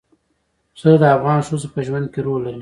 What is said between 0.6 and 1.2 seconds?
پسه د